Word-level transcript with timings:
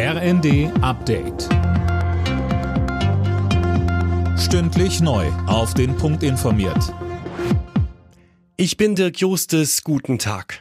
RND 0.00 0.70
Update. 0.80 1.48
Stündlich 4.38 5.00
neu. 5.00 5.26
Auf 5.48 5.74
den 5.74 5.96
Punkt 5.96 6.22
informiert. 6.22 6.94
Ich 8.56 8.76
bin 8.76 8.94
Dirk 8.94 9.18
Justes. 9.18 9.82
Guten 9.82 10.20
Tag. 10.20 10.60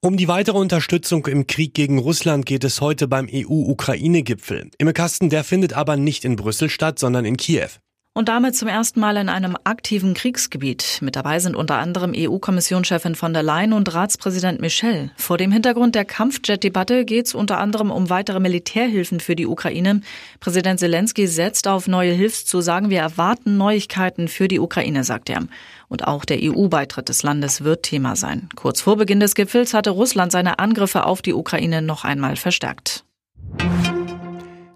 Um 0.00 0.16
die 0.16 0.26
weitere 0.26 0.58
Unterstützung 0.58 1.24
im 1.28 1.46
Krieg 1.46 1.74
gegen 1.74 2.00
Russland 2.00 2.46
geht 2.46 2.64
es 2.64 2.80
heute 2.80 3.06
beim 3.06 3.28
EU-Ukraine-Gipfel. 3.32 4.72
Im 4.76 4.92
Kasten 4.92 5.30
der 5.30 5.44
findet 5.44 5.74
aber 5.74 5.96
nicht 5.96 6.24
in 6.24 6.34
Brüssel 6.34 6.68
statt, 6.68 6.98
sondern 6.98 7.24
in 7.24 7.36
Kiew 7.36 7.68
und 8.14 8.28
damit 8.28 8.54
zum 8.54 8.68
ersten 8.68 9.00
Mal 9.00 9.16
in 9.16 9.28
einem 9.28 9.56
aktiven 9.64 10.14
Kriegsgebiet. 10.14 11.00
Mit 11.02 11.16
dabei 11.16 11.40
sind 11.40 11.56
unter 11.56 11.78
anderem 11.78 12.12
EU-Kommissionschefin 12.16 13.16
von 13.16 13.34
der 13.34 13.42
Leyen 13.42 13.72
und 13.72 13.92
Ratspräsident 13.92 14.60
Michel. 14.60 15.10
Vor 15.16 15.36
dem 15.36 15.50
Hintergrund 15.50 15.96
der 15.96 16.04
Kampfjet-Debatte 16.04 17.04
geht 17.04 17.26
es 17.26 17.34
unter 17.34 17.58
anderem 17.58 17.90
um 17.90 18.10
weitere 18.10 18.38
Militärhilfen 18.38 19.18
für 19.18 19.34
die 19.34 19.46
Ukraine. 19.46 20.00
Präsident 20.38 20.78
Zelensky 20.78 21.26
setzt 21.26 21.66
auf 21.66 21.88
neue 21.88 22.12
Hilfszusagen. 22.12 22.88
Wir 22.88 23.00
erwarten 23.00 23.56
Neuigkeiten 23.56 24.28
für 24.28 24.46
die 24.46 24.60
Ukraine, 24.60 25.02
sagt 25.02 25.28
er. 25.28 25.42
Und 25.88 26.06
auch 26.06 26.24
der 26.24 26.38
EU-Beitritt 26.40 27.08
des 27.08 27.24
Landes 27.24 27.64
wird 27.64 27.82
Thema 27.82 28.14
sein. 28.14 28.48
Kurz 28.54 28.80
vor 28.80 28.96
Beginn 28.96 29.18
des 29.18 29.34
Gipfels 29.34 29.74
hatte 29.74 29.90
Russland 29.90 30.30
seine 30.30 30.60
Angriffe 30.60 31.04
auf 31.04 31.20
die 31.20 31.34
Ukraine 31.34 31.82
noch 31.82 32.04
einmal 32.04 32.36
verstärkt. 32.36 33.04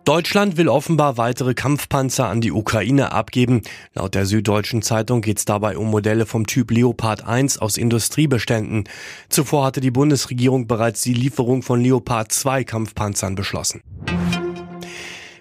Deutschland 0.08 0.56
will 0.56 0.70
offenbar 0.70 1.18
weitere 1.18 1.52
Kampfpanzer 1.52 2.30
an 2.30 2.40
die 2.40 2.50
Ukraine 2.50 3.12
abgeben. 3.12 3.60
Laut 3.92 4.14
der 4.14 4.24
Süddeutschen 4.24 4.80
Zeitung 4.80 5.20
geht 5.20 5.36
es 5.36 5.44
dabei 5.44 5.76
um 5.76 5.90
Modelle 5.90 6.24
vom 6.24 6.46
Typ 6.46 6.70
Leopard 6.70 7.26
1 7.26 7.58
aus 7.58 7.76
Industriebeständen. 7.76 8.84
Zuvor 9.28 9.66
hatte 9.66 9.82
die 9.82 9.90
Bundesregierung 9.90 10.66
bereits 10.66 11.02
die 11.02 11.12
Lieferung 11.12 11.60
von 11.60 11.82
Leopard 11.82 12.32
2 12.32 12.64
Kampfpanzern 12.64 13.34
beschlossen. 13.34 13.82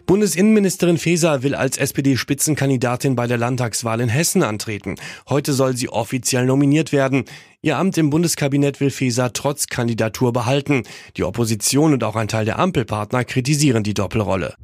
Bundesinnenministerin 0.08 0.98
Faeser 0.98 1.44
will 1.44 1.54
als 1.54 1.78
SPD-Spitzenkandidatin 1.78 3.18
bei 3.18 3.28
der 3.28 3.38
Landtagswahl 3.38 4.00
in 4.00 4.08
Hessen 4.08 4.42
antreten. 4.42 4.96
Heute 5.28 5.52
soll 5.52 5.76
sie 5.76 5.90
offiziell 5.90 6.46
nominiert 6.46 6.94
werden. 6.94 7.26
Ihr 7.62 7.78
Amt 7.78 7.98
im 7.98 8.10
Bundeskabinett 8.10 8.80
will 8.80 8.90
Faeser 8.90 9.34
trotz 9.34 9.68
Kandidatur 9.68 10.32
behalten. 10.32 10.84
Die 11.18 11.26
Opposition 11.26 11.92
und 11.92 12.06
auch 12.06 12.16
ein 12.16 12.30
Teil 12.30 12.46
der 12.46 12.58
Ampelpartner 12.58 13.26
kritisieren 13.26 13.84
die 13.84 13.94
Doppelrolle. 13.94 14.56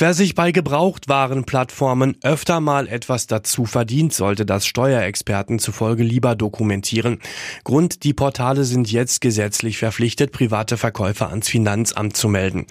Wer 0.00 0.14
sich 0.14 0.34
bei 0.34 0.50
Gebrauchtwarenplattformen 0.50 2.16
öfter 2.22 2.60
mal 2.60 2.88
etwas 2.88 3.26
dazu 3.26 3.66
verdient, 3.66 4.14
sollte 4.14 4.46
das 4.46 4.64
Steuerexperten 4.64 5.58
zufolge 5.58 6.02
lieber 6.02 6.34
dokumentieren. 6.36 7.18
Grund, 7.64 8.02
die 8.02 8.14
Portale 8.14 8.64
sind 8.64 8.90
jetzt 8.90 9.20
gesetzlich 9.20 9.76
verpflichtet, 9.76 10.32
private 10.32 10.78
Verkäufer 10.78 11.28
ans 11.28 11.50
Finanzamt 11.50 12.16
zu 12.16 12.30
melden. 12.30 12.64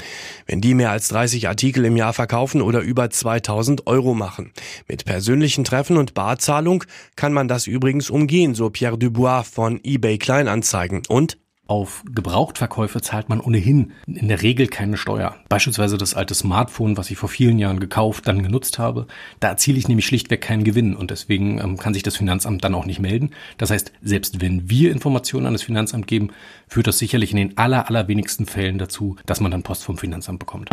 Wenn 0.48 0.60
die 0.60 0.74
mehr 0.74 0.90
als 0.90 1.10
30 1.10 1.48
Artikel 1.48 1.86
im 1.86 1.98
Jahr 1.98 2.14
verkaufen 2.14 2.64
oder 2.64 2.80
über 2.80 3.12
2000 3.12 3.86
Euro 3.86 4.16
machen. 4.16 4.52
Mit 4.88 5.06
persönlichen 5.06 5.64
Treffen 5.64 5.98
und 5.98 6.16
Barzahlung 6.16 6.84
kann 7.16 7.32
man 7.32 7.48
das 7.48 7.68
übrigens 7.68 8.10
umgehen, 8.10 8.56
so 8.56 8.72
Pierre 8.72 8.98
Dubois 8.98 9.44
von 9.44 9.80
eBay 9.84 10.18
Kleinanzeigen. 10.18 11.04
Und 11.08 11.38
auf 11.70 12.04
Gebrauchtverkäufe 12.12 13.00
zahlt 13.00 13.30
man 13.30 13.40
ohnehin 13.40 13.92
in 14.08 14.28
der 14.28 14.42
Regel 14.42 14.68
keine 14.68 14.98
Steuer. 14.98 15.36
Beispielsweise 15.50 15.98
das 15.98 16.16
alte 16.16 16.34
Smartphone, 16.34 16.98
was 16.98 17.12
ich 17.12 17.18
vor 17.18 17.30
vielen 17.30 17.60
Jahren 17.60 17.80
gekauft, 17.80 18.28
dann 18.28 18.42
genutzt 18.42 18.80
habe. 18.80 19.06
Da 19.40 19.50
erziele 19.50 19.78
ich 19.78 19.88
nämlich 19.88 20.08
schlichtweg 20.08 20.42
keinen 20.42 20.64
Gewinn 20.64 20.96
und 20.96 21.12
deswegen 21.12 21.60
ähm, 21.60 21.78
kann 21.78 21.94
sich 21.94 22.02
das 22.02 22.18
Finanzamt 22.18 22.64
dann 22.64 22.74
auch 22.74 22.86
nicht 22.86 23.00
melden. 23.00 23.32
Das 23.60 23.70
heißt, 23.70 23.92
selbst 24.02 24.42
wenn 24.42 24.70
wir 24.70 24.92
Informationen 24.92 25.46
an 25.46 25.54
das 25.54 25.62
Finanzamt 25.62 26.08
geben, 26.08 26.32
führt 26.68 26.88
das 26.88 26.98
sicherlich 26.98 27.32
in 27.32 27.38
den 27.38 27.58
aller, 27.58 27.88
allerwenigsten 27.88 28.48
Fällen 28.48 28.80
dazu, 28.80 29.18
dass 29.28 29.40
man 29.40 29.52
dann 29.52 29.62
Post 29.62 29.84
vom 29.84 29.98
Finanzamt 29.98 30.40
bekommt. 30.40 30.70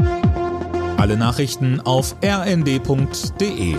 Alle 0.97 1.19
Nachrichten 1.19 1.81
auf 1.81 2.17
rnd.de 2.25 3.77